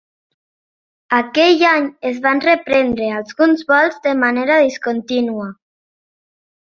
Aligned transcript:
Aquell 1.17 1.65
any, 1.73 1.85
es 2.11 2.17
van 2.25 2.41
reprendre 2.45 3.11
alguns 3.19 3.63
vols 3.73 4.03
de 4.09 4.15
manera 4.25 4.57
discontínua. 4.67 5.47